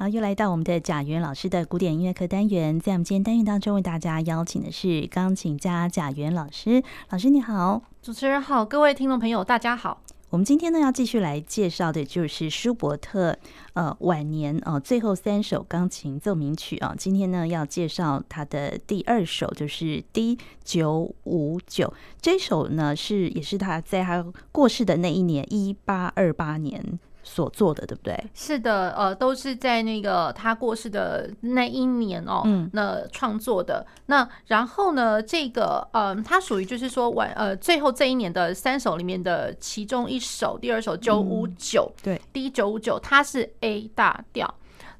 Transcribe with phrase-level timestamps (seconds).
[0.00, 6.82] 好，又来到我们的贾元老师的古典音乐课单元，在我们今天单元当中为大家邀请的是钢琴家贾元老师。
[7.10, 10.00] 老师你好，主持人好，各位听众朋友大家好。
[10.30, 13.36] 我们今天呢要继续来介绍的就是舒伯特
[13.74, 16.94] 呃晚年哦、呃、最后三首钢琴奏鸣曲啊。
[16.96, 21.92] 今天呢要介绍他的第二首，就是 D 九五九。
[22.22, 26.98] 这首呢是也是他在他过世的那一年一八二八年。
[27.32, 28.24] 所做的对不对？
[28.34, 33.86] 是的，呃，都是在那个他过世的那一年哦，嗯，那创作的。
[34.06, 44.52] 那然后呢，这个呃，它属于就是说晚呃最后这一年的三首里面的其中一首，第二首九五九，对，D 九五九，它是 A 大调。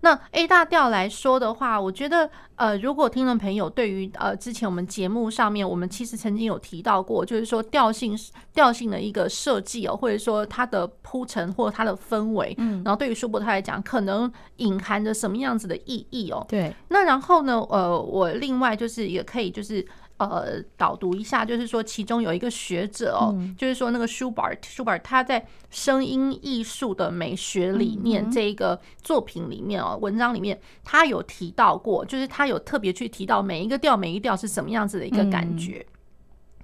[0.02, 8.18] 那 A 大调来说的话，我觉得，呃，如果听众朋友对于呃之前我们节目上面，我们其实曾经有提到过，就是说调性
[8.54, 16.44] 调性的一个设计哦，或者说它的铺陈或者它的氛围，嗯，然后对于舒伯特来讲，可能隐含着什么样子的意义哦？
[16.48, 16.74] 对。
[16.88, 19.86] 那然后呢，呃，我另外就是也可以就是。
[20.26, 35.86] 呃，导读一下，就是说，其中有一个学者哦，就是说那个舒伯特，舒伯特他在声音艺术的美学里面这一个作品里面哦，文章里面他有提到过，就是他有特别去提到每一个调，每一个调是什么样子的一个感觉。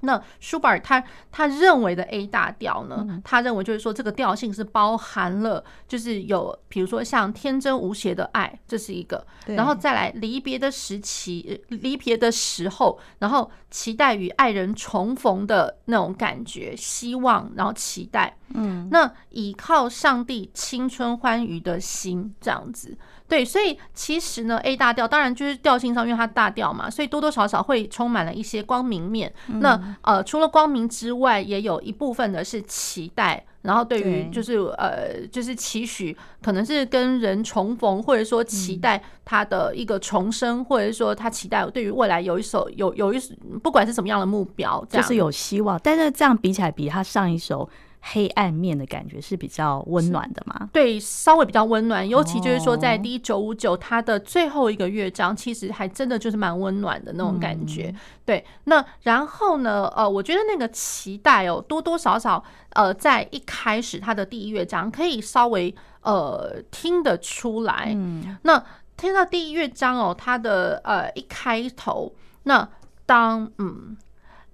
[0.01, 1.03] 那舒伯尔他
[1.33, 3.21] 他认为的 A 大调呢？
[3.25, 22.97] 他认为就是说这个调性是包含了，就是有比如说像天真无邪的爱，这是一个，然后再来离别的时期，离别的时候，然后期待与爱人重逢的那种感觉，希望，然后期待，嗯，那倚靠上帝青春欢愉的心，这样子。
[23.29, 29.33] 对，所以其实呢，A 大调当然就是调性上，因为它大调嘛，所以多多少少会充满了一些光明面。
[29.47, 43.19] 那呃，除了光明之外，也有一部分的是期待，然后对于就是呃，就是期许，可能是跟人重逢，或者说期待他的一个重生，或者说他期待对于未来有一首有有一
[43.61, 45.77] 不管是什么样的目标，就是有希望。
[45.83, 47.69] 但是这样比起来，比他上一首。
[48.09, 50.71] 黑暗面的感觉是比较温暖的吗？
[50.73, 57.93] 对，稍微比较温暖，尤其就是说在 D 九五九它的最后一个乐章，其实还真的就是蛮温暖的那种感觉。
[58.25, 67.93] 对，那然后呢，呃，我觉得那个期待哦，多多少少呃，在一开始它的第一乐章可以稍微呃听得出来。
[67.93, 68.65] 嗯，那
[68.97, 72.15] 听到第一乐章哦，它的呃一开头，
[72.45, 72.69] 那
[73.05, 73.97] 当嗯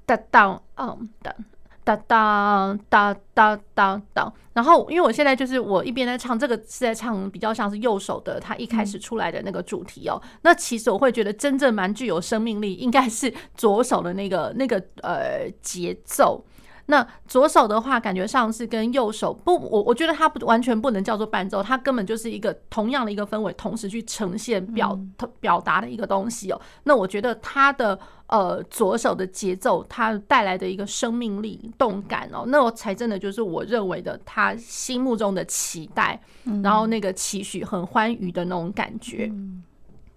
[0.07, 1.37] 哒当嗯的。
[1.85, 10.21] 哒当哒哒哒当，然后因为我现在就是我一边在唱这个是在唱比较像是右手的，它一开始出来的那个主题哦。
[10.43, 16.45] 那其实我会觉得真正蛮具有生命力，应该是左手的那个那个呃节奏。
[16.93, 24.99] 那左手的话，感觉上是跟右手不，我我觉得它不完全不能叫做伴奏，它根本就是一个同样的一个氛围，同时去呈现表
[25.41, 26.61] 表达的一个东西哦。
[26.85, 27.99] 那我觉得它的。
[28.29, 36.19] 呃，左手的节奏，它带来的一个生命力、动感哦，那我才真的就是我认为的他心目中的期待，
[36.63, 39.31] 然后那个期许很欢愉的那种感觉。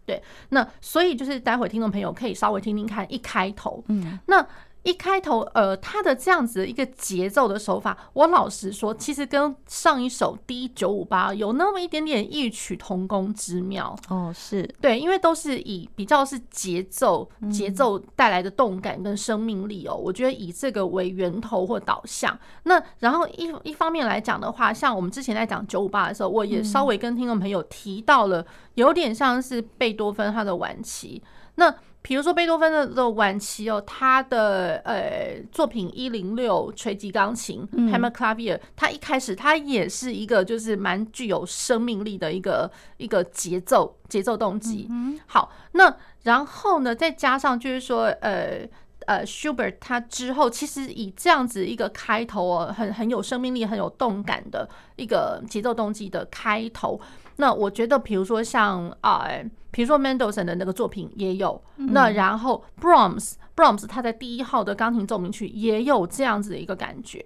[0.05, 4.47] 对，那所以就是待会听众朋友可以稍微听听看一开头，嗯，那。
[4.85, 13.97] 一开头，呃，他的这样子的一个节奏的手法，我老实说，其实跟上一首 D 九五八有那么一点点异曲同工之妙。
[14.09, 19.95] 哦，是对，因为都是以比较是节奏，节奏带来的动感跟生命力哦。
[19.95, 22.37] 我觉得以这个为源头或导向。
[22.63, 28.45] 那然后一一方面来讲的话，像我们之前在讲九五八的时候，我也稍微跟听众朋友提到了，
[28.75, 31.23] 有点像是贝多芬他的晚期。
[31.55, 31.73] 那
[32.07, 44.87] 比如说贝多芬的的晚期哦，他的呃作品一零六锤击钢琴 Hammer Clavier，他一开始他也是一个就是蛮具有生命力的一个一个节奏节奏动机。
[45.25, 48.59] 好，那然后呢，再加上就是说呃
[49.07, 57.01] 呃，Schubert 他之后其实以这样子一个开头哦，很很有生命力、很有动感的一个节奏动机的开头。
[57.37, 59.27] 那我觉得，比如说像啊，
[59.75, 67.21] 比如说 Mendelssohn 的那个作品也有，那然后 Brahms，Brahms 他在第一号的钢琴奏鸣曲也有这样子的一个感觉，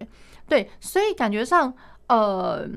[0.48, 1.72] 对，所以感觉上，
[2.07, 2.68] 呃，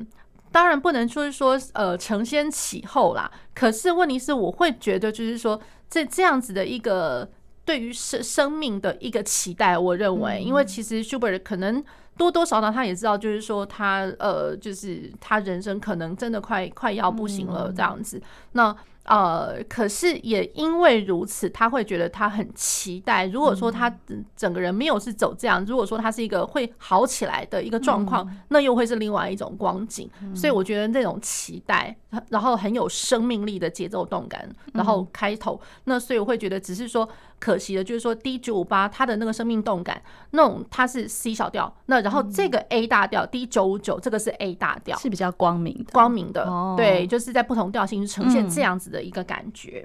[0.50, 5.58] 当然不能就是说呃承先启后啦，可是问题是，我会觉得就是说
[5.88, 7.26] 这这样子的一个
[7.64, 11.82] 对于生生命的一个期待，我认为，因为其实 Schubert 可能。
[12.14, 18.18] 多多少少他也知道，就是说他呃，就是他人生可能真的快快要不行了这样子。
[18.18, 18.22] 嗯、
[18.52, 23.26] 那呃，可是也因为如此，他会觉得他很期待。
[23.26, 23.92] 如果说他
[24.36, 30.08] 整个人没有是走这样，如果说他是一个会好起来的一个状况，那又会是另外一种光景。
[30.34, 31.96] 所以我觉得那种期待，
[32.28, 37.08] 然后很有生命力的节奏动感，然后开头，那所以我会觉得只是说
[37.42, 40.00] 可惜的，就是说 D 九五八它的那个生命动感，
[40.30, 46.46] 那种它是 C 小调，那然后这个 A 大调 D 九五九这个是 A 大调，是比较光明的，光明的，
[46.76, 49.84] 对，就是在不同调性呈现这样子的一个感觉。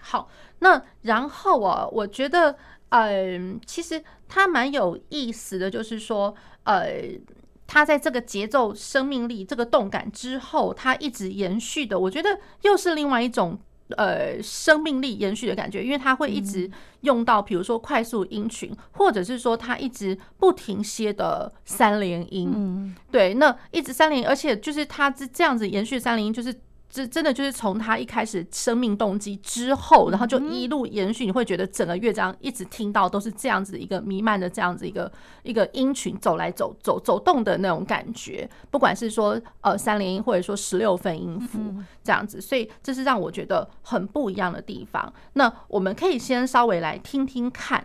[0.00, 0.28] 好，
[0.58, 2.56] 那然后啊，我觉得，
[2.88, 6.34] 嗯，其实它蛮有意思的，就是说，
[6.64, 6.92] 呃，
[7.68, 13.60] 它在这个节奏、生命力、这个动感之后，它一直延续的，我觉得又是另外一种。
[13.90, 16.70] 呃，生命力延续的感觉，因为它会一直
[17.02, 26.54] 用到，比如说快速音群，或者是说它一直不停歇的三连音，对，那一直三连音，而且就是它这这样子延续三连音，就是。
[26.94, 35.10] 这真的就是从他一开始生命动机之后，然后就一路延续，你会觉得整个乐章一直听到都是这样子一个弥漫的这样子一个
[35.42, 41.58] 一个音群走来走走走动的那种感觉，不管是说呃三连音或者说十六分音符
[42.04, 45.12] 这样子，所以这是让我觉得很不一样的地方。
[45.32, 47.84] 那我们可以先稍微来听听看。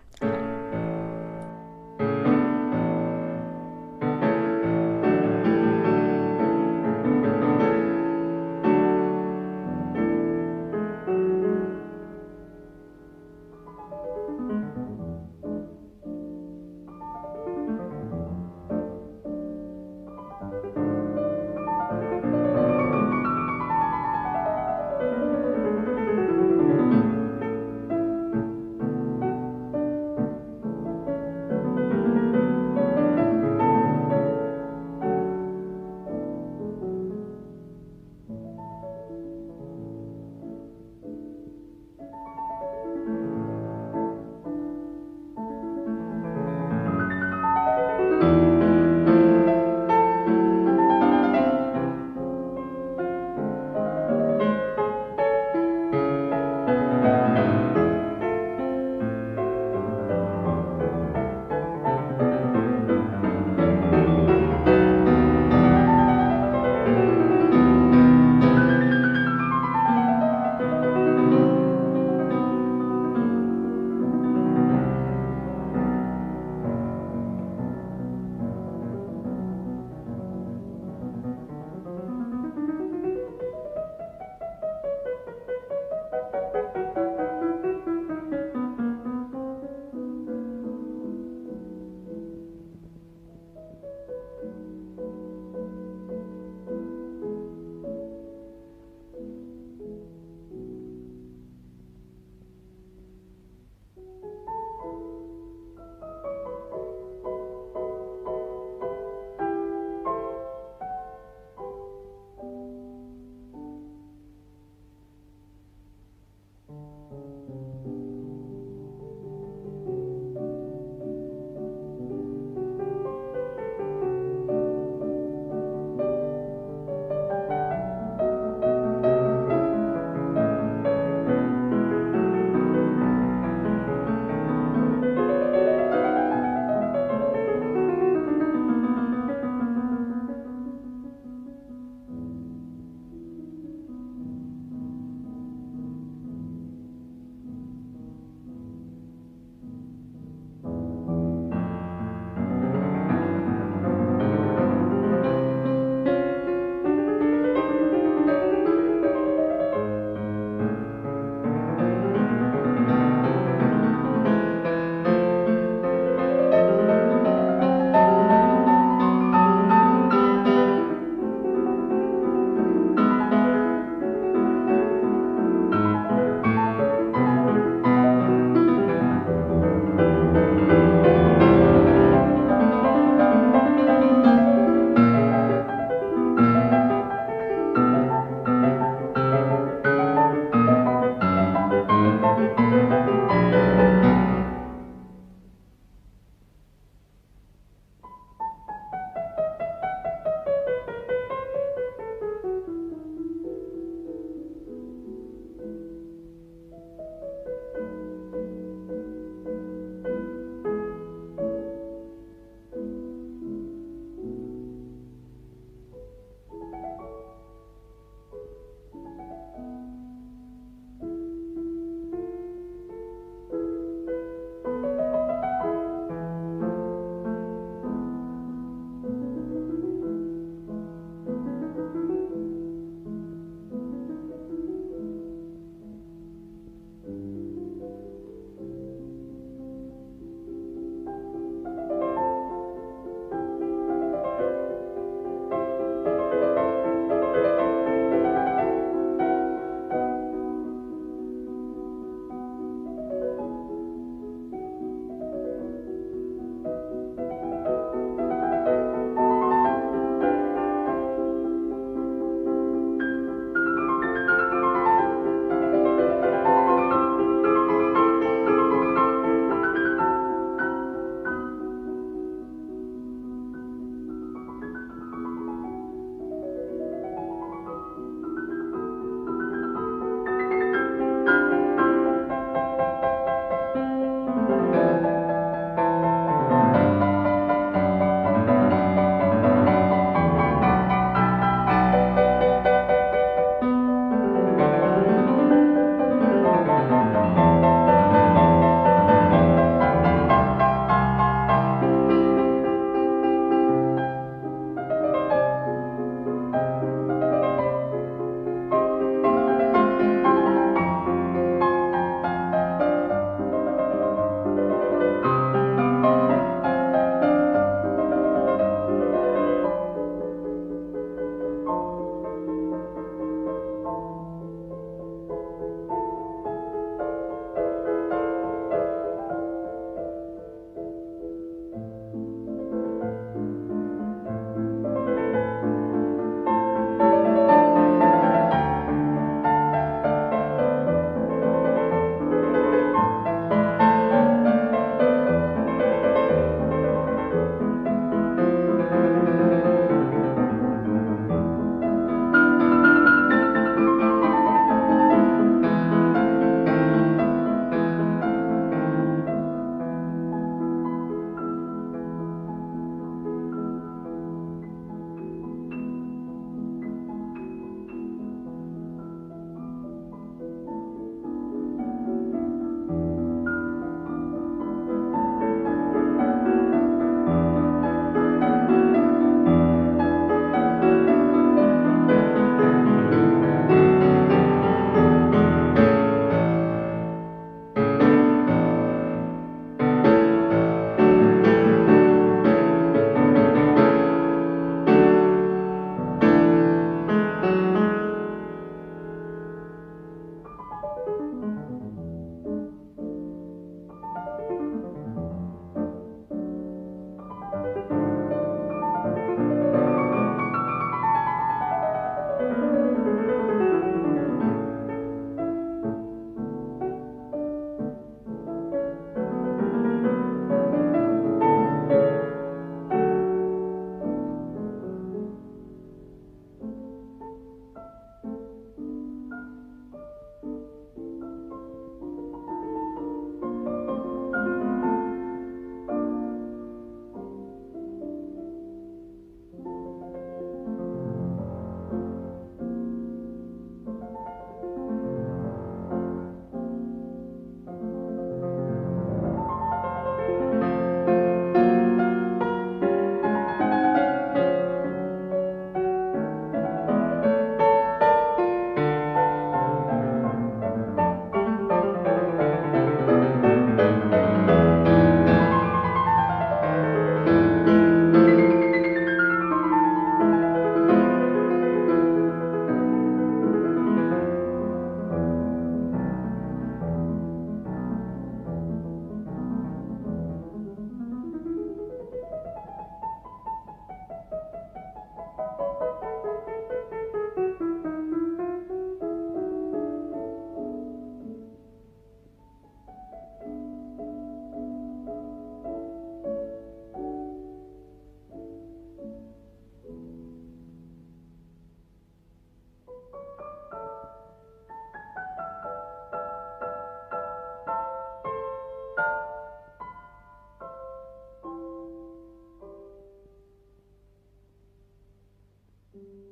[515.95, 516.28] Mm-hmm.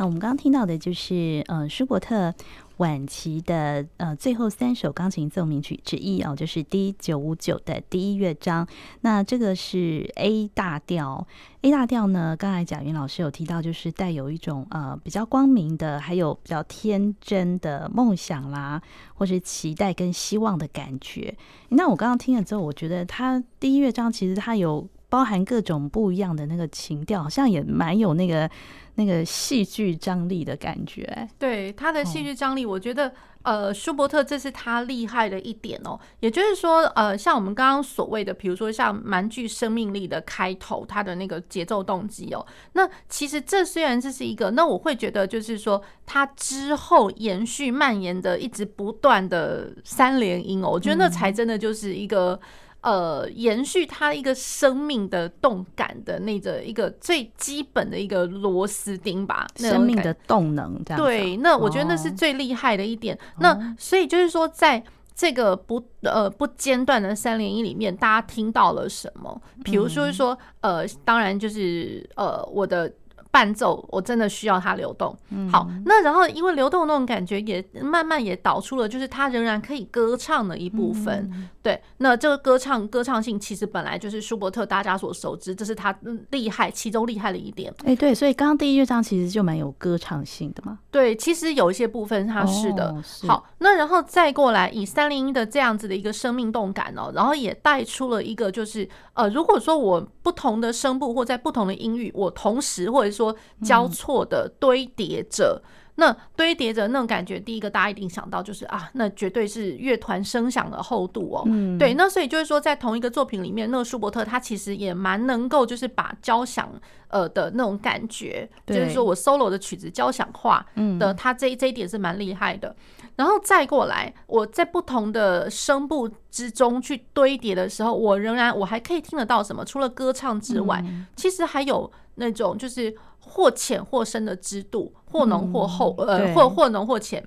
[0.00, 2.34] 好，我们刚刚听到的就是呃舒伯特
[2.78, 8.66] 晚期的呃最后三首钢琴奏鸣曲之一哦，就是 D 九五九的第一乐章。
[9.02, 11.26] 那这个是 A 大调
[11.60, 18.80] ，A 大调呢，刚才贾云老师有提到，就是带有一种呃比较光明的，还有比较天真的梦想啦，
[19.12, 21.36] 或是期待跟希望的感觉。
[21.68, 28.48] 那我刚刚听了之后，我觉得它第一乐章其实它有包含各种不一样的那个情调，好像也蛮有那个。
[28.96, 33.10] 那个戏剧张力的感觉，对他的戏剧张力，我觉得，
[33.44, 35.98] 呃，舒伯特这是他厉害的一点哦。
[36.18, 42.44] 也就是说，呃，像我们刚刚所谓的，比如说像蛮具生命力的开头，他的那个节奏动机哦，
[42.74, 52.38] 那其实这虽然这是一个，那我会觉得就是说，他之后延续蔓延的一直不断的三连音哦，我觉得那才真的就是一个。
[52.82, 61.02] 呃，延续它一个生命的动感的那个一个最基本的一个螺丝钉吧，生命的动能这样。
[61.02, 63.14] 对，那我觉得那是最厉害的一点。
[63.14, 64.82] 哦、那所以就是说，在
[65.14, 69.42] 这个不呃不间断的三连音里面，大家听到了什么？
[69.64, 72.92] 比如说说，呃，当然就是呃我的。
[73.30, 75.16] 伴奏我真的需要它流动，
[75.52, 85.96] 好，那然后因为流动那种感觉也慢慢也导出了，就是它仍然可以歌唱的一部分，对，那这个歌唱歌唱性其实本来就是舒伯特大家所熟知，这是他
[86.30, 87.72] 厉害其中厉害的一点。
[87.84, 90.78] 哎，对，所以刚刚第一乐章其实就蛮有歌唱性的嘛。
[90.90, 92.94] 对，其实有一些部分它是的。
[93.28, 105.62] 好，那然后再过来以三零一的这样子的一个生命动感哦，然后也带出了一个就是呃，如果说我不同的声部或在不同的音域，我同时或者是说交错的堆叠着，
[105.96, 111.44] 那堆叠着那种感觉，第一个大家一定想到就是啊，那绝对是乐团声响的厚度哦。
[111.78, 116.72] 对，那所以就是说，在同一个作品里面，那个舒伯特他其实也蛮能够就是把交响
[117.08, 120.64] 呃的那种感觉，就是说我 solo 的曲子交响化
[120.98, 122.74] 的，他这这一点是蛮厉害的。
[123.16, 129.62] 然后再过来，我在不同的声部之中去堆叠的时候，我仍然我还可以听得到什么？
[129.62, 130.82] 除了歌唱之外，
[131.16, 132.94] 其实还有那种就是。
[133.22, 137.22] 或浅或深的支度，或浓或厚，嗯、呃，或或浓或浅，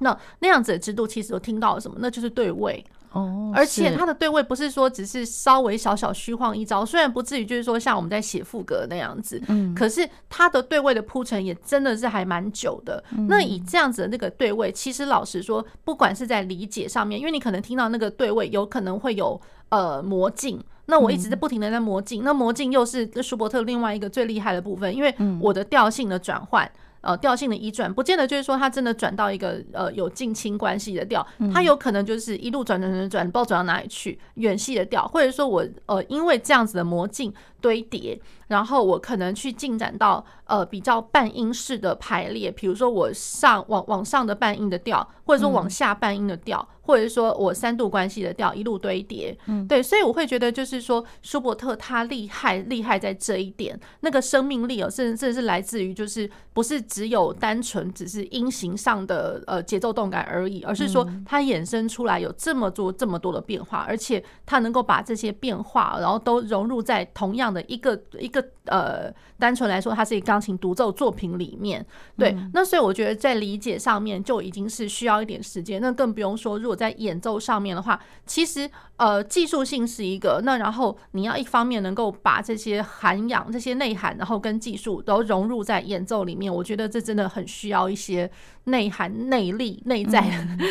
[0.00, 1.96] 那那样子的制度，其实我听到了什么？
[1.98, 3.50] 那就是对位哦。
[3.52, 13.02] 而且它的对位不是说只是稍微小小虚晃一招，虽然不至于就是说像我们在写副格那样子，嗯，可是它的对位的铺陈也真的是还蛮久的。
[13.16, 20.62] 嗯、那以这样子的那个对位，其实老实说，不管是在理解上面，因为你可能听到那个对位，有可能会有呃魔镜。
[20.86, 26.70] 那我一直在不停的在魔镜，那魔镜又是舒伯特另外一个最厉害的部分，因为我的调性的转换，
[27.00, 38.20] 呃，调性的移转，不见得就是说他真的转到一个呃有近亲关系的调，他有可能就是一路转转转转，不知道转到哪里去，远系的调，或者说我呃因为这样子的魔镜堆叠。
[38.54, 68.43] 然后我可能去进展到呃比较半音式的排列，比如说我上往往上的半音的调，或者说往下半音的调，嗯、或者是说我三度关系的调一路堆叠，嗯，对，所以我会觉得就是说舒伯特他厉害厉害在这一点，那个生命力哦，甚至甚至是来自于就是不是只有单纯只是音型上的呃节奏动感而已，而是说它衍生出来有这么多这么多的变化，而且它能够把这些变化然后都融入在同样的一个一个。
[68.66, 71.84] 呃，单纯来说，它是一个钢琴独奏作品里面，
[72.16, 88.30] 对，那所以我觉得在理解上面就已经是需要一点时间，那更不用说如果在演奏上面的话，其实呃技术性是一个，那然后你要一方面能够把这些涵养、这些内涵，然后跟技术都融入在演奏里面，我觉得这真的很需要一些
[88.64, 90.22] 内涵、内力、内在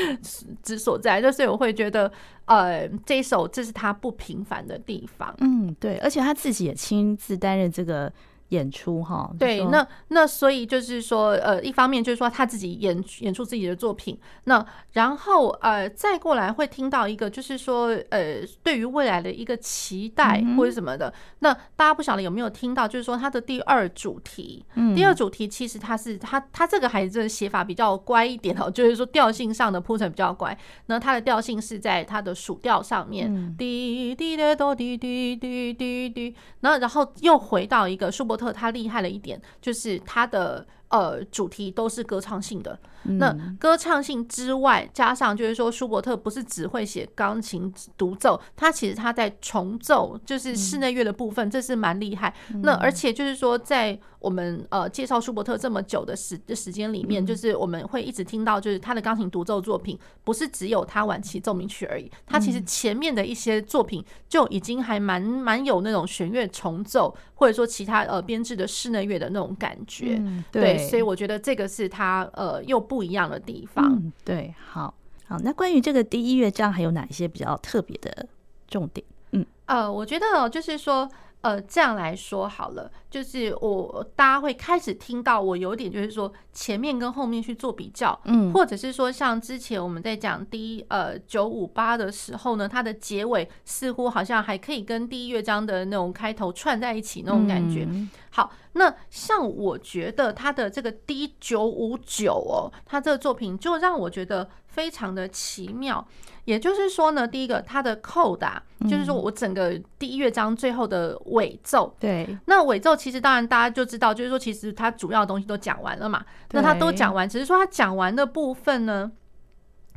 [0.62, 2.12] 之所在，就所以我会觉得。
[2.46, 5.34] 呃，这一首这是他不平凡的地方。
[5.40, 8.12] 嗯，对，而且他自己也亲自担任这个。
[8.54, 21.10] 演出哈，对，那那所以就是说，呃，一方面就是说他自己演演出自己的作品，那然后呃再过来会听到一个就是说，呃，对于未来的一个期待或者什么的。
[21.10, 30.56] 嗯、那大家不晓得有没有听到，就是说他的第二主题，嗯、第二主题其实他是他他这个孩子的写法比较乖一点哦， 就是说调性上的铺陈比较乖。
[30.86, 38.43] 那他的调性是在他的属调上面，滴滴的哆滴滴滴滴滴，然后然后又回到一个舒伯特。
[38.44, 52.34] 和他厉害了一点就是他的呃主题都是歌唱性的，嗯、那歌唱性之外，加上就是说舒伯特不是只会写钢琴独奏，他其实他在重奏，就是室内乐的部分，嗯、这是蛮厉害。
[52.54, 70.16] 嗯、那而且就是说，在我们呃介绍舒伯特这么久的时的时间里面，嗯、就是我们会一直听到，就是他的钢琴独奏作品不是只有他晚期奏鸣曲而已，他其实前面的一些作品就已经还蛮蛮有那种弦乐重奏，或者说其他呃编制的室内乐的那种感觉。
[70.20, 73.94] 嗯、对，对，所以我觉得这个是他呃又不一样的地方。
[73.94, 74.94] 嗯、对，好，
[75.26, 78.28] 好，那关于这个第一乐章还有哪一些比较特别的
[78.68, 79.04] 重点？
[79.32, 81.10] 嗯，呃，我觉得就是说。
[81.44, 97.86] 呃，这样来说好了，就是我大家会开始听到我有点就是说前面跟后面去做比较，嗯，或者是说像之前我们在讲第一呃九五八的时候呢，它的结尾似乎好像还可以跟第一乐章的那种开头串在一起那种感觉。
[98.30, 106.06] 好，那像我觉得他的这个 D 九五九哦，他这个作品就让我觉得非常的奇妙。
[106.46, 119.10] 也就是说呢，第一个他的扣打，就是说我整个第一乐章最后的尾奏，对，那尾奏其实当然大家就知道，就是说其实它主要的东西都讲完了嘛，那它都讲完，只是说它讲完的部分呢，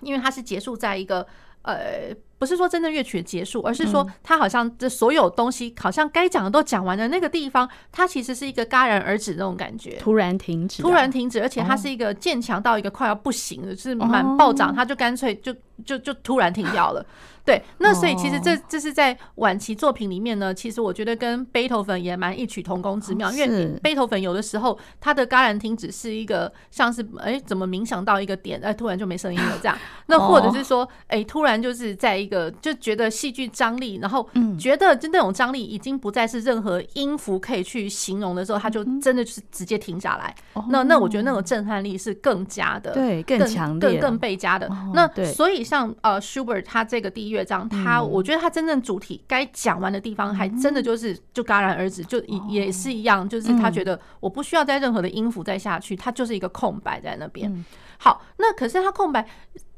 [0.03, 1.27] 因为它是结束在一个
[1.63, 2.15] 呃。
[2.39, 17.05] 不是说真正乐曲的结束，而是说他好像这所有东西好像该讲的都讲完了那个地方，它其实是一个戛然而止的那种感觉，突然停止，突然停止，而且它是一个渐强到一个快要不行了，是蛮暴涨，它就干脆就就就突然停掉了。
[17.47, 40.35] 对，那所以其实这这是在晚期作品里面呢，其实我觉得跟贝头粉也蛮异曲同工之妙，因为贝头粉有的时候他的戛然停止是一个像是哎怎么冥想到一个点，哎突然就没声音了这样， 那或者是说哎突然就是在一个就觉得戏剧张力，然后觉得就那种张力已经不再是任何音符可以去形容的时候，他就真的就是直接停下来。
[40.69, 44.69] 那那我觉得那种震撼力是更加的，对，更强烈，更更倍加的。
[44.93, 57.65] 那所以像呃舒伯特他这个第一乐章，他我觉得他真正主体该讲完的地方，还真的就是就戛然而止，就也也是一样，就是他觉得我不需要再任何的音符再下去，他就是一个空白在那边。
[57.99, 59.27] 好，那可是他空白，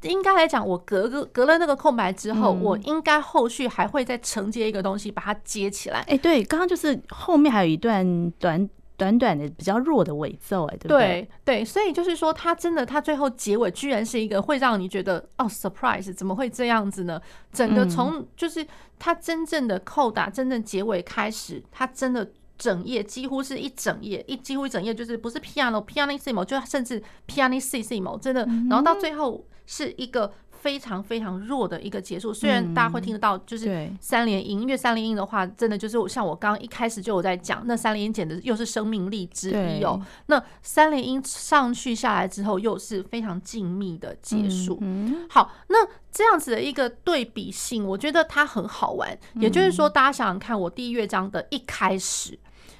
[0.01, 5.99] 应该来讲，我隔个隔了那个空白之后，我应该后续还会再承接一个东西把它接起来。
[6.07, 8.69] 哎，对，刚刚就是后面还有一段短。
[8.99, 10.97] 短短的比较弱的尾奏，哎，对不对？
[10.97, 17.17] 对对，所以就是说，它真的，它最后结尾居然是一个会让你觉得哦，surprise，怎么会这样子呢？
[17.53, 30.33] 整个从就是它真正的扣打，真正结尾开始，它真的整页几乎是一整页，一几乎一整页就是不是 piano，pianissimo，就甚至 pianissimo，真的，然后到最后是一个。
[30.61, 40.05] 非常非常弱的一个结束，虽然大家会听得到，就是三连音，因为三连音的话，真的就是像我刚刚一开始就有在讲，那三连音简直又是生命力之一哦。
[40.25, 44.83] 那三连音上去下来之后，又是非常静谧的结束。
[45.29, 45.77] 好，那
[46.11, 49.17] 这样子的一个对比性，我觉得它很好玩。
[49.35, 52.37] 也就是说，大家想想看，我第一乐章的一开始，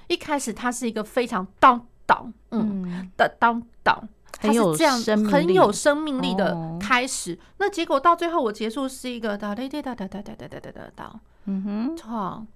[0.10, 4.10] 一开始它是一个非常当当，嗯的当当。
[4.34, 12.48] 它是这样很有生命力的开始，那结果到最后我结束是一个哒哒哒哒哒哒哒哒哒哒哒，嗯哼，唱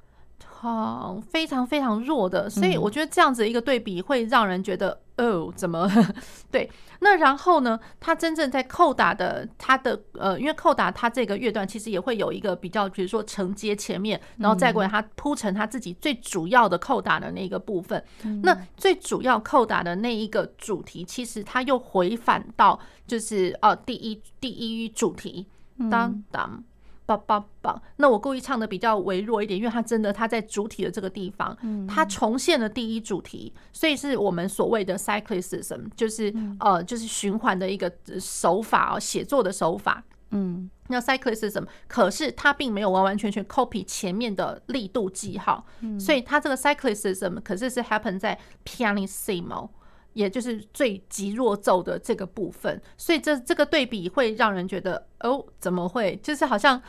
[0.63, 4.99] 唱非常非常弱的，所以我觉得这样子一个对比会让人觉得。
[5.15, 5.87] 哦，怎么
[6.49, 6.67] 对？
[7.01, 7.79] 那然后呢？
[7.99, 18.03] 他真正在扣打的，他的呃，因为扣打他这个乐段其实也会有一个比较，比如说承接前面，然后再过来他铺成他自己最主要的扣打的那个部分。
[18.41, 25.45] 那最主要扣打的那一个主题，其实他又回返到就是呃第一第一主题，
[25.91, 26.63] 当当。
[27.05, 27.81] 棒棒棒！
[27.97, 40.03] 那我故意唱的比较微弱一点，因为它真的它在主体的这个地方，它重现了第一主题，所以是我们所谓的 cyclicism，就是呃就是循环的一个手法哦，写作的手法。
[40.35, 45.65] 嗯，那 cyclicism 可是它并没有完完全全 copy 前面的力度记号，
[45.99, 49.69] 所以它这个 cyclicism 可是是 happen 在 pianissimo。
[50.13, 56.15] 也就是最极弱奏的这个部分，所以这这个对比会让人觉得哦，怎么会？
[56.23, 56.81] 就是好像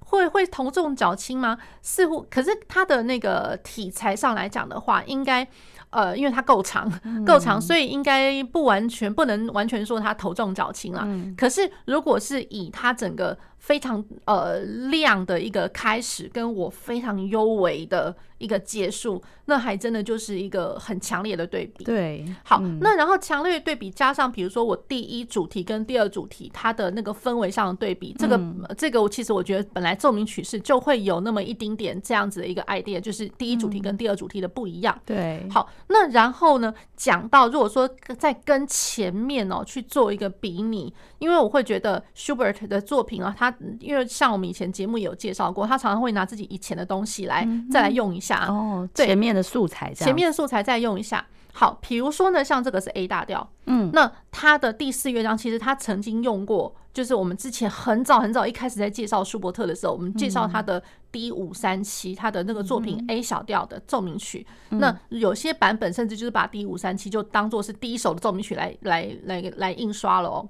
[0.00, 1.56] 会会头重脚轻吗？
[1.82, 5.46] 似乎，可是它的那个题材上来讲的话，应该
[5.90, 6.90] 呃，因为它够长
[7.26, 11.06] 够长，所以应该不完全不能完全说它头重脚轻啦。
[11.36, 14.58] 可是如果是以它整个非常呃
[14.90, 21.84] 亮的一个开始，跟我非常幽微的一个结束，那还真的就是一个很强烈的对比。
[21.84, 34.96] 对，好，嗯、那然后强烈的对比加上，比如说我第一主题跟第二主题它的那个氛围上的对比，这个、嗯、这个我其实我觉得本来奏鸣曲式就会有那么一丁点这样子的一个 idea，就是第一主题跟第二主题的不一样。
[34.96, 48.46] 嗯、对，好，那然后呢，讲到如果说在跟前面哦去做一个比拟，因为我会觉得 Schubert 的作品啊，他因为像我们以前节目也有介绍过，他常常会拿自己以前的东西来再来用一下。
[48.46, 51.26] 哦，前面的素材，前面的素材再用一下。
[51.52, 64.46] 好，比如说呢，像这个是 A 大调，嗯，那他的第四乐章其实他曾经用过，就是我们之前很早很早一开始在介绍舒伯特的时候，我们介绍他的 D 五三七，他的那个作品 A 小调的奏鸣曲。
[64.68, 70.48] 那有些版本甚至就是把 D 五三七就当做是第一首的奏鸣曲来来来来印刷了哦。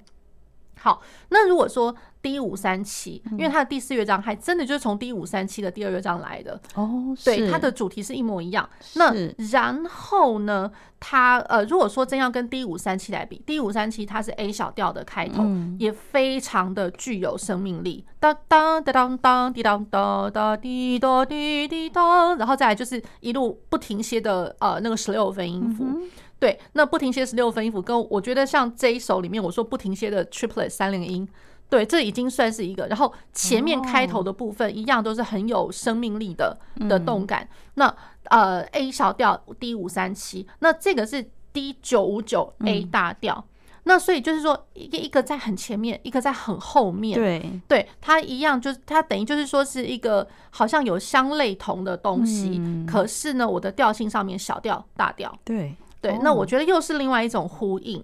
[0.83, 6.59] 好，那如果说 D 五三七，因为它的第四乐章还真的就是从 D 五三七的第二乐章来的。
[6.73, 8.67] 哦，对，它的主题是一模一样。
[8.95, 9.13] 那
[9.51, 15.43] 然后呢，它呃，如果说真要跟 D 五三七来比，D 五三七它是 A 小调的开头，
[15.77, 26.01] 也非常的具有生命力，当当当当滴当当当滴答滴滴当，然后再来就是一路不停歇的呃那个十六分音符。
[26.41, 31.27] 对，那不停歇十六分音符，跟我觉得像这一首里面我说不停歇的 triplet 三连音，
[31.69, 32.87] 对，这已经算是一个。
[32.87, 36.57] 然后前面开头的部分一样都是很有生命力的
[36.89, 37.47] 的动感。
[37.75, 41.23] 那呃 A 小调 D 五三七，那这个是
[41.53, 43.45] D 九五九 A 大调。
[43.83, 47.19] 那所以就是说一个一个在很前面，一个在很后面。
[47.19, 55.37] 对，对，它一样，就是它等于就是说是一个好像有相类同的东西，可是呢，我的调性上面小调大调。
[55.43, 55.75] 对。
[56.01, 58.03] 对，那我觉得又是另外一种呼应。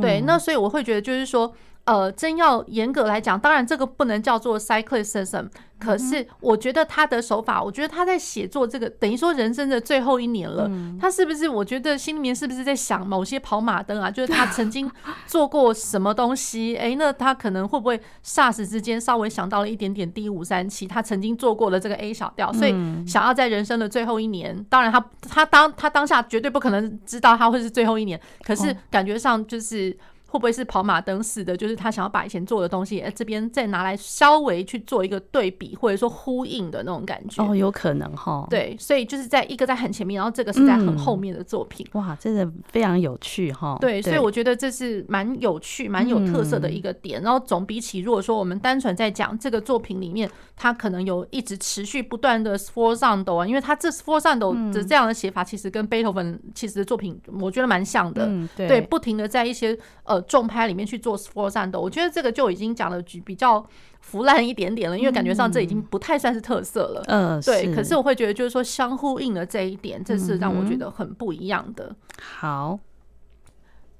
[0.00, 1.52] 对，那所以我会觉得就是说。
[1.84, 11.46] 呃，真要严格来讲，当然这个不能叫做 cyclicism，可是我觉得他的手法，我觉得他在写作这个等于说人生的最后一年了，他是不是？
[11.46, 14.10] 我觉得心里面是不是在想某些跑马灯啊？
[14.10, 14.90] 就是他 曾经
[15.26, 16.74] 做过什么东西？
[16.74, 22.74] 哎，那他可能会不会霎时之间稍微想到了一点点 D 五三七，他曾经做过的这个 A 小调，所以
[23.06, 29.94] 想要在人生的最后一年，当然他他当他当下绝对不可能知道他会是最后一年，可是感觉上就是。
[30.34, 31.56] 会不会是跑马灯似的？
[31.56, 37.40] 就是他想要把以前做的东西，哎，这边再拿来稍微去做一个对比，或者说呼应的那种感觉。
[37.40, 38.44] 哦，有可能哈。
[38.50, 41.86] 对，所以就是在一个在很前面，然后这个是在很后面的作品。
[41.92, 43.78] 嗯、哇，真的非常有趣哈。
[43.80, 47.22] 对，所以我觉得这是蛮有趣、蛮有特色的一个点。
[47.22, 58.28] 然后总比起如果说我们单纯在讲这个作品里面，它可能有一直持续不断的 sforzando 啊，因为它这 sforzando 的这样的写法，其实跟贝多芬其实的作品我觉得蛮像的。
[58.56, 60.23] 对，不停的在一些呃。
[60.28, 63.64] 重拍里面去做 sforzando，我觉得这个就已经讲了比较
[64.00, 67.02] 腐烂一点点了，因为感觉上这已经不太算是特色了。
[67.08, 67.74] 嗯，对。
[67.74, 71.94] 可是我会觉得，就是说相呼应的这一点，这是让我觉得很不一样的。
[72.20, 72.78] 好，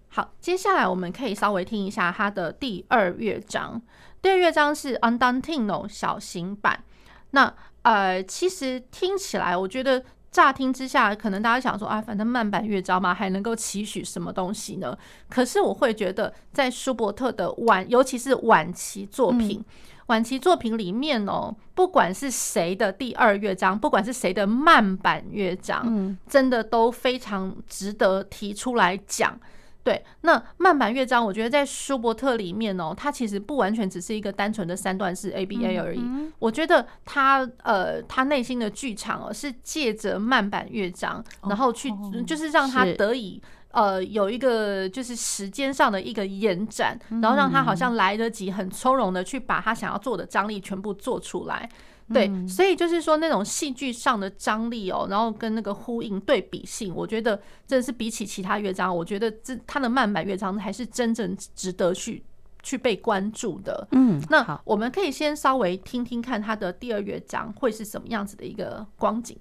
[0.08, 3.80] 好，接下来我们可以稍微听一下它的第二乐章。
[4.20, 6.84] 第二乐章是 Andantino 小型版。
[7.30, 10.04] 那呃，其实听起来，我觉得。
[10.34, 14.98] 乍听之下，可能大家想说啊，反正慢板乐章嘛，还能够期许什么东西呢？
[15.28, 19.64] 可是我会觉得，在舒伯特的晚，尤其是晚期作品，
[20.06, 29.38] 晚期作品里面哦，不管是谁的第二乐章，不管是谁的慢板乐章，真的都非常值得提出来讲。
[29.84, 36.00] 对，那慢板乐章，我觉得在舒伯特里面哦，它其实不完全只是一个单纯的三段式 A B A 而已。
[36.38, 41.92] 我觉得他呃，他内心的剧场哦，是借着慢板乐章，然后去
[42.26, 43.40] 就是让他得以
[43.72, 51.68] 呃有一个就是时间上的一个延展，然后让他好像来得及很从容的去把他想要做的张力全部做出来。
[52.12, 62.22] 对，所以就是说那种戏剧上的张力哦，然后跟那个呼应对比性，我觉得真的是比起其他乐章，我觉得这他的慢板乐章还是真正值得去
[62.62, 63.88] 去被关注的。
[63.92, 69.38] 嗯，那我们可以先稍微听听看他的第二乐章会是什么样子的一个光景。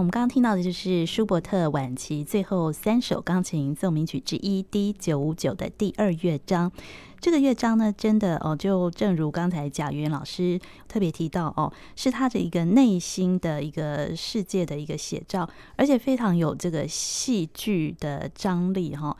[0.00, 6.72] 我们刚刚听到的就是舒伯特晚期最后三首钢琴奏鸣曲之一 D 九五九的第二乐章。
[7.20, 15.46] 这个乐章呢，真的哦，就正如刚才贾云老师特别提到哦，是他的一个内心的一个世界的一个写照，
[15.76, 19.14] 而且非常有这个戏剧的张力哈。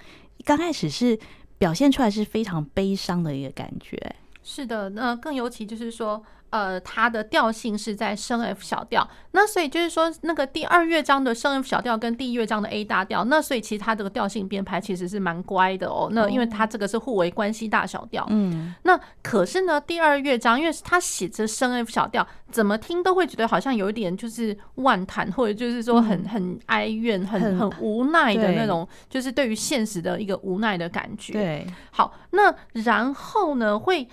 [0.47, 1.19] 刚开始是
[1.59, 4.17] 表现出来是非常悲伤的一个感觉。
[4.43, 6.25] 是的，那更尤其就是说。
[6.51, 16.09] 呃，它的调性是在升 F 小调，那所以就是说，那个第二乐章的升 F 小调跟第一乐章的 A 大调，那所以其实它这个调性编排其实是蛮乖的哦。
[16.11, 31.33] 那因为它这个是互为关系大小调，嗯，那可是呢，第二乐章因为它写着升 F 小调，怎么听都会觉得好像有一点就是万叹，或者就是说很很哀怨、很很无奈的那种，就是对于现实的一个无奈的感觉。
[31.33, 34.09] 对，好，那然后呢会。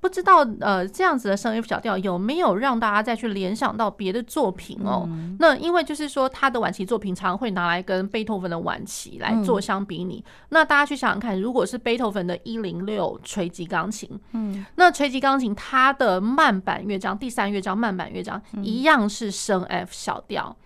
[0.00, 5.04] 不知道呃，这样子的升 F 小调有没有让大家再去联想到别的作品哦？
[5.08, 10.22] 嗯、那因为就是说他的晚期作品常会拿来跟贝多芬的晚期来做相比拟。
[10.24, 20.56] 嗯、那大家去想想看，如果是贝多芬的一零六锤击钢琴，嗯，那锤击钢琴它的慢板乐章第三乐章慢板乐章一样是升 F 小调。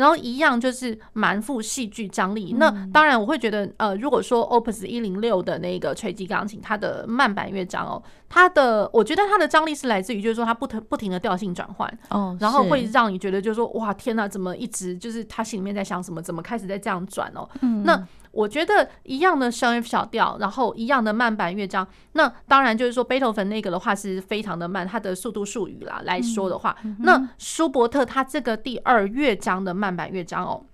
[0.00, 2.54] 然后一样就是满腹戏剧张力。
[2.58, 17.46] 那当然我会觉得，呃，如果说 Opus 一零六的那个锤击钢琴，它的慢板乐章哦，它的我觉得它的张力是来自于，就是说它不停不停的调性转换哦，然后会让你觉得就是说哇天呐，怎么一直就是他心里面在想什么，怎么开始在这样转哦，
[17.84, 18.02] 那。
[18.32, 30.64] 我觉得一样的升 F 小调，然后一样的慢板乐章，那当然就是说贝多芬那个的话是非常的慢，它的速度术语啦来说的话，那舒伯特他这个第二乐章的慢板乐章哦。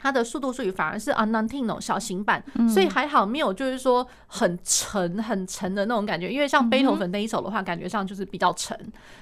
[0.00, 2.42] 它的速度术语反而是 Andantino 小型版，
[2.72, 6.32] 所以还好没有就是说很沉很沉的那种感觉。
[6.32, 8.74] 因为像背头粉那一首的话，感觉上就是比较沉。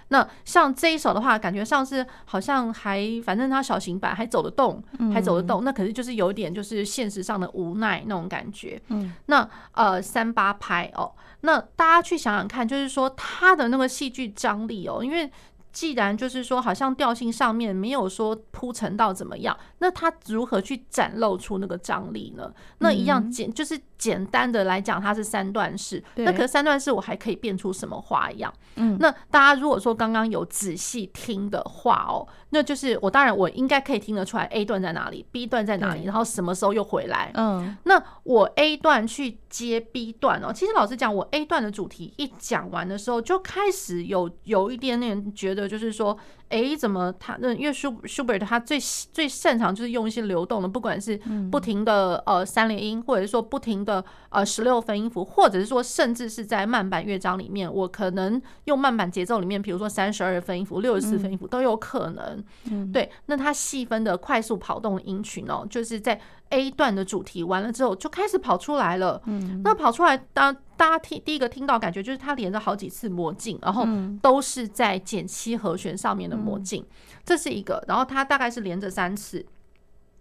[0.08, 5.64] 那像这一首的话，感觉上是好像还反正它小型版还走得动，还走得动。
[5.64, 8.80] 那可是就是有点就是现实上的无奈那种感觉。
[9.26, 15.30] 那呃三八拍哦，那大家去想想看，就是说它的那个戏剧张力哦，因为。
[15.72, 22.52] 既然就是说，好像调性上面没有说铺陈到怎么样，那他如何去展露出那个张力呢？
[22.78, 26.02] 那一样简就是简单的来讲，它是三段式。
[26.16, 28.52] 那可是三段式，我还可以变出什么花样？
[28.76, 37.30] 嗯，那大家如果说刚刚有仔细听的话哦，那就是我当然我应该可以听得出来 A 段在哪里，B 段在哪里，然后什么时候又回来？
[37.34, 40.52] 嗯，那我 A 段去接 B 段哦。
[40.52, 45.57] 其实老实讲，我 A 段的主题一讲完的时候，就开始有有一点点觉得。
[45.66, 46.16] 就是说，
[46.50, 48.78] 哎，怎么他那因为舒舒伯特他最
[49.12, 51.18] 最擅长就是用一些流动的，不管是
[51.50, 62.44] 不停的呃三连音，或者是说不停的呃十六分音符，或者是说甚至是在慢板乐章里面，我可能用慢板节奏里面，比如说三十二分音符、六十四分音符都有可能。
[62.92, 66.20] 对，那他细分的快速跑动的音群哦，就是在。
[66.50, 73.86] A 段的主题完了之后就开始跑出来了，嗯，那跑出来当大家听第一个听到感觉就是它连着好几次魔镜，然后
[74.22, 76.82] 都是在减七和弦上面的魔镜，
[77.24, 79.44] 这是一个，然后它大概是连着三次，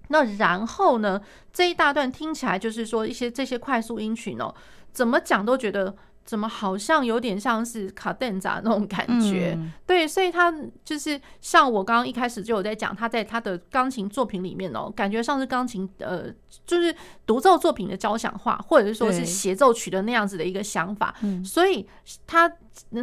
[0.09, 1.21] 那然后呢，
[1.53, 4.53] 这一大段听起来就是说一些这些快速音群哦，
[4.91, 5.95] 怎么讲都觉得。
[6.27, 9.55] 怎么好像有点像是卡顿扎那种感觉？
[9.57, 10.53] 嗯、对，所以他
[10.83, 16.25] 就是像我刚刚一开始就有在讲，他在他的钢琴作品里面哦，感觉像是钢琴呃，
[16.65, 16.93] 就是
[17.25, 21.15] 独奏作品的交响化，或者是说是协奏曲的那样子的一个想法。
[21.45, 21.87] 所以
[22.27, 22.51] 他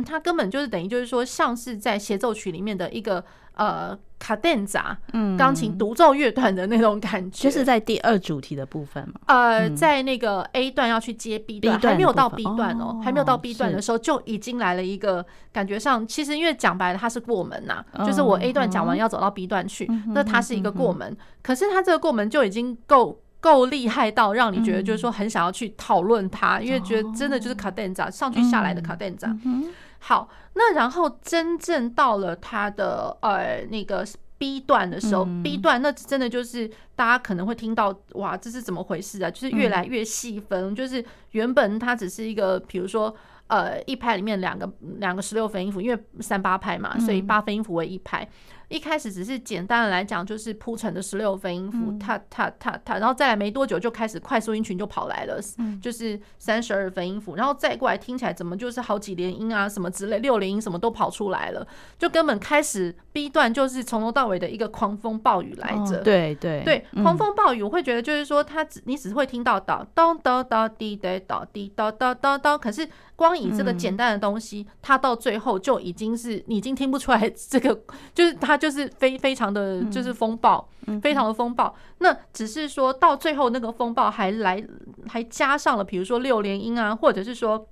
[0.05, 3.25] 他根本就是等于就是说，像是在协奏曲里面的一个。
[3.57, 9.20] 呃，卡顿扎，嗯，钢琴独奏乐段的那种感觉，就是在第二主题的部分嘛。
[9.27, 15.22] 呃，在那个 A 段要去接 B 段，还没有到 B 段哦，还没有到 B 段的时候，就已经来了一个
[15.53, 21.14] 感觉上，其实因为讲白了，它是过门呐，就是我 A 段讲完要走到 B 段去，那它是一个过门。
[21.43, 29.29] 可是它这个过门就已经够够厉害到让你觉得就是说很想要去讨论它，因为觉得真的就是卡顿扎上去下来的卡顿扎。
[30.07, 39.31] 好，那然后真正到了他的呃那个 B 段的时候，嗯，B 段那真的就是大家可能会听到，哇，这是怎么回事啊？
[39.31, 43.17] 就是越来越细分，嗯，就是原本它只是一个，比如说
[43.49, 48.28] 呃一拍里面两个两个十六分音符，因为三八拍嘛，所以八分音符为一拍。
[48.68, 55.38] 一开始只是简单的来讲，就是铺陈的十六分音符，踏踏踏踏，然后再来没多久就开始快速音群就跑来了，
[55.82, 61.64] 就是三十二分音符，然后再过来听起来怎么就是好几连音啊什么之类，六连音什么都跑出来了，
[61.99, 65.99] 就根本开始 B 段就是从头到尾的一个狂风暴雨来着。
[65.99, 77.79] 对对对，狂风暴雨，我会觉得就是说它只你只会听到叨叨叨叨滴哒叨滴叨叨叨叨，可是光以这个简单的东西，它到最后就已经是你已经听不出来这个
[78.15, 78.55] 就是它。
[78.55, 80.65] 它就是非非常的就是风暴，
[81.03, 81.75] 非常的风暴。
[81.99, 84.65] 那只是说到最后那个风暴还来
[85.09, 87.67] 还加上了，比如说六连音啊，或者是说。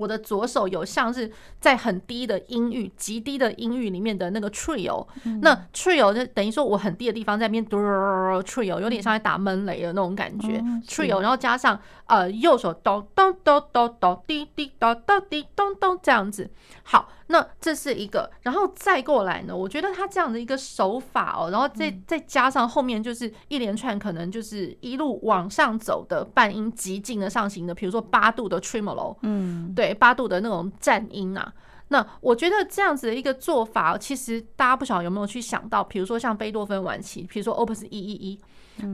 [0.00, 1.30] 我的左手有像是
[1.60, 5.06] 在很低的音域、极低的音域里面的那个 trill，
[5.42, 16.50] 那 trill 就等于说我很低的地方在那边 trill，有点像在打闷雷的那种感觉 trill，然后加上呃右手咚咚咚咚咚滴滴咚咚滴咚咚这样子。
[16.82, 29.94] 好，那这是一个，然后再过来呢，我觉得他这样的一个手法哦，然后再再加上后面就是一连串可能就是一路往上走的半音极进的上行的，比如说八度的 tremolo，嗯，对。
[29.94, 31.52] 八度的那种颤音啊，
[31.88, 38.40] 那我觉得这样子的一个做法，其实大家不晓得有没有去想到，比如说像贝多芬晚期，比如说 Opus 一一一，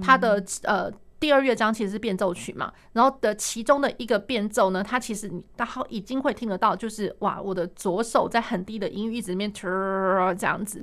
[0.03, 9.67] 它的呃第二乐章其实是变奏曲嘛，然后的其中的一个变奏呢，它其实你大家已经会听得到，就是哇，我的左手在很低的音域一直里面这
[10.47, 10.81] 样子，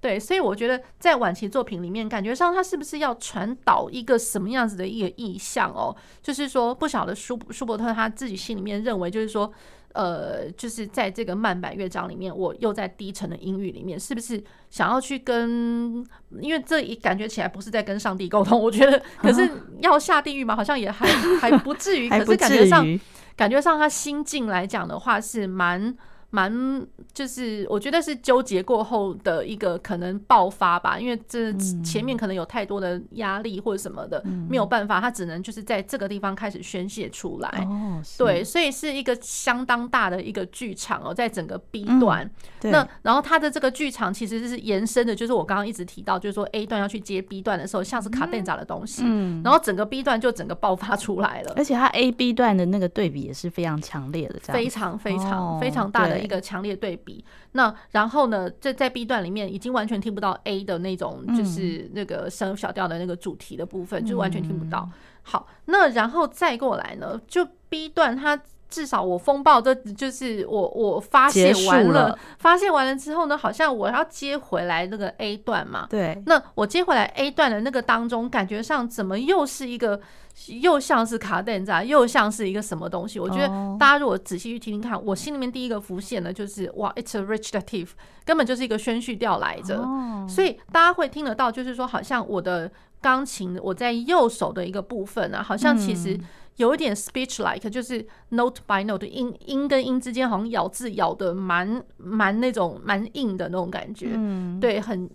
[0.00, 5.96] 对，所以我觉得在晚期作品里面，感觉上他是不是要传导一个什么样子的一个意象哦？
[6.22, 9.52] 就是说，不晓得舒舒伯特他自己心里面认为，就是说。
[9.92, 16.04] 呃，就是在这个慢板乐章里面，我又在低沉的音域里面，是不是想要去跟？
[16.40, 19.50] 因为这一感觉起来不是在跟上帝沟通，我觉得，可是
[19.82, 21.06] 要下地狱嘛，好像也还
[21.40, 23.00] 还不至于， 可是感觉上，
[23.36, 25.96] 感觉上他心境来讲的话是蛮。
[26.30, 31.52] 蛮就是我觉得是纠结过后的一个可能爆发吧，因为这
[31.82, 37.68] 前面可能有太多的压力或者什么的，没有办法，他只能就是在这个地方开始宣泄出来。
[38.16, 42.30] 对，所以是一个相当大的一个剧场哦，在整个 B 段。
[42.62, 49.02] 那然后他的这个剧场其实是延伸的，就是我刚刚一直提到，就是说 A 段要去接 B 段的时候，像是卡顿扎的东西，
[49.42, 51.54] 然后整个 B 段就整个爆发出来了。
[51.56, 56.19] 而且他 A B 段的那个对比也是非常强烈的，非常非常非常大的。
[56.20, 64.88] 一个强烈对比，那然后呢，这在 B 段里面已经完全听不到 A 的那种，就是那个升小调的那个主题的部分，就完全听不到。
[65.22, 68.40] 好，那然后再过来呢，就 B 段它。
[68.70, 75.86] 至少我风暴这就是我我发泄完了，发泄完了之后呢，好像我要接回来那个 A 段嘛。
[75.90, 76.22] 对。
[76.26, 80.00] 那我接回来 A 段的那个当中，感觉上怎么又是一个，
[80.46, 83.18] 又像是卡顿扎，又像是一个什么东西？
[83.18, 83.48] 我觉得
[83.78, 87.88] 大家如果仔细去听听看，我心里面第一个浮现的就是哇，It's a rich dative，
[88.24, 89.84] 根本就是一个宣叙调来着。
[90.28, 96.16] 所以大家会听得到，就是说好像我的钢琴我在右手的一个部分啊，好像其实。
[96.60, 105.08] 有一点 speech like，就是 note by note，音音跟音之间好像咬字咬的蛮蛮那种蛮硬的那种感觉，嗯，对，很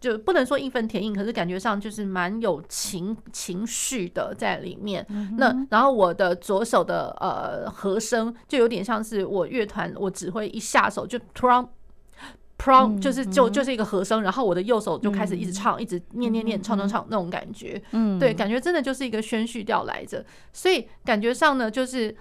[0.00, 5.06] 就不能说义愤填膺，可是感觉上就是蛮有情情绪的在里面。
[5.36, 11.64] 那然后我的左手的呃和声就有点像是我乐团我指挥一下手就突然。
[12.68, 22.14] Prom 就是就就是一个和声，然后我的右手就开始一直唱，一直念念念，唱唱唱那种感觉，嗯，对，感觉真的就是一个宣叙调来着，所以感觉上呢，就是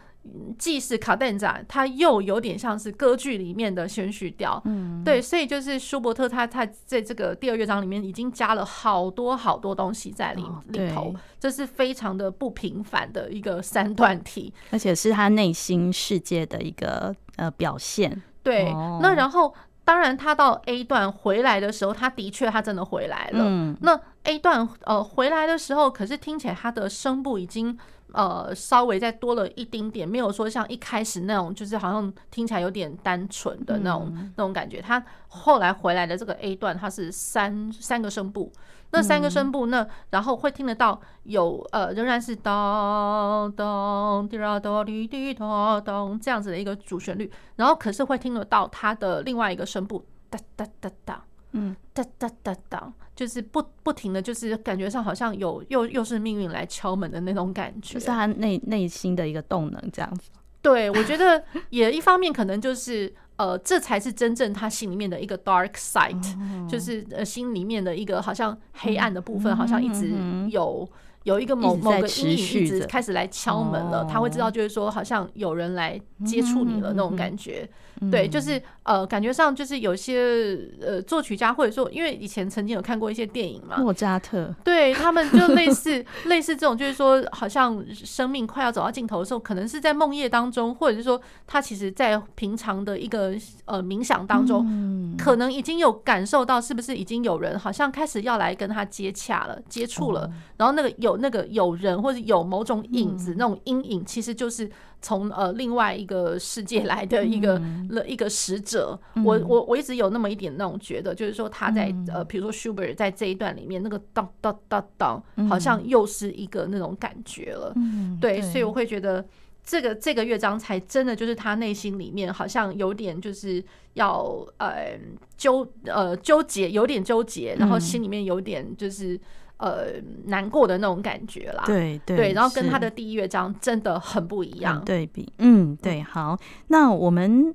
[0.57, 18.71] 既是卡顿展，它又有点像是歌剧里面的宣叙调，嗯，对，所以就是舒伯特他他在这个第二乐章里面已经加了好多好多东西在里里头，这是非常的不平凡的一个三段体，而且是他内心世界的一个呃表现，对，
[19.01, 19.53] 那然后。
[19.87, 23.45] 当然，他到 A 段回来的时候，他的确他真的回来了。
[23.47, 27.77] 嗯，那 A 段呃回来的时候，可是听起来他的声部已经
[28.11, 34.81] 呃稍微再多了一丁点，没有说像一开始那种，就是好像听起来有点单纯的那种那种感觉。
[34.81, 38.51] 他后来回来的这个 A 段，他是三三个声部。
[38.91, 60.31] 那三个声部，那然后会听得到有呃，仍然是当当滴啦哆滴滴咚咚这样子的一个主旋律，然后可是会听得到它的另外一个声部哒哒哒哒，嗯，哒哒哒哒，就是不不停的就是感觉上好像有又又是命运来敲门的那种感觉，就是他内内心的一个动能这样子。
[60.61, 63.13] 对，我觉得也一方面可能就是。
[63.37, 70.13] 呃，这才是真正他心里面的一个 dark side，就是呃心里面的一个好像黑暗的部分，好像一直
[70.49, 70.87] 有。
[71.27, 77.69] 有一个某某个阴影一直开始来敲门了，他会知道，就是说好像有人来接触你了那种感觉。
[78.11, 93.33] 对，就是呃，感觉上就是有些呃作曲家或者说，因为以前曾经有看过一些电影嘛，莫扎特，对他们就类似类似这种，就是说好像生命快要走到尽头的时候，可能是在梦夜当中，或者是说他其实在平常的一个
[93.65, 100.31] 呃冥想当中，可能已经有感受到，是不是已经有人好像开始要来跟他接洽了、接触了？
[100.57, 104.69] 然后那个有那个有人或者有某种影子、那种阴影，其实就是
[105.01, 108.99] 从呃另外一个世界来的一个了一个使者。
[109.25, 117.73] 我我我一直有那么一点那种觉得，就是说他在呃，比如说 Schubert 在这一段里面那个当当当当，好像又是一个那种感觉了。
[118.21, 119.25] 对，所以我会觉得。
[119.69, 123.61] 这个这个乐章才真的就是他内心里面好像有点就是
[123.95, 124.23] 要
[124.59, 124.97] 呃
[125.35, 129.19] 纠呃纠结，有点纠结，然后心里面有点就是
[129.57, 129.93] 呃
[130.25, 131.63] 难过的那种感觉啦。
[131.65, 134.83] 对对，对，然后跟他的第一乐章真的很不一样。
[134.83, 136.37] 对比，嗯，对，好，
[136.67, 137.53] 那我们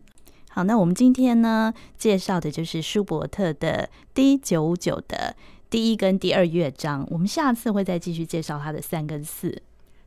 [0.51, 5.35] 好，那我们今天呢介绍的就是舒伯特的 D 九五九的
[5.71, 9.63] 第一跟第二乐章，我们下次会再继续介绍他的三跟四。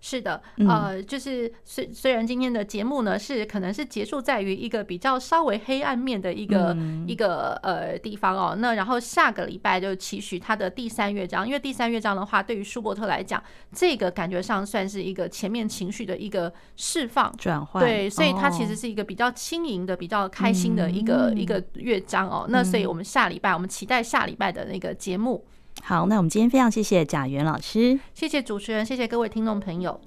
[0.08, 13.43] 是的，呃，就是虽虽然今天的节目呢是可能是结束在于一个比较稍微黑暗面的一个、嗯、一个呃地方哦，那然后下个礼拜就期许他的第三乐章，因为第三乐章的话，对于舒伯特来讲，
[13.74, 17.36] 这个感觉上算是一个前面情绪的一个释放。
[17.39, 22.45] 转换，对，所以它其实是一个比较轻盈的、比较开心的一个、嗯、一个乐章哦。
[22.47, 25.43] 那所以我们下礼拜，我们期待下礼拜的那个节目。
[25.88, 30.01] 好，那我们今天非常谢谢贾元老师，谢谢主持人，谢谢各位听众朋友。